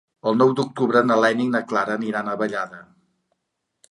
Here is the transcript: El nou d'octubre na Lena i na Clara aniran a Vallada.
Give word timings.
El 0.29 0.37
nou 0.37 0.53
d'octubre 0.59 1.03
na 1.09 1.17
Lena 1.25 1.43
i 1.43 1.51
na 1.57 1.61
Clara 1.73 1.97
aniran 1.99 2.31
a 2.31 2.35
Vallada. 2.41 2.83